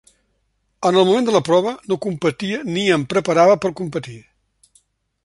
En 0.89 0.97
el 1.01 1.05
moment 1.09 1.27
de 1.27 1.35
la 1.35 1.41
prova, 1.49 1.73
no 1.91 1.99
competia 2.05 2.63
ni 2.71 2.87
em 2.97 3.07
preparava 3.13 3.59
per 3.67 3.73
competir. 3.83 4.21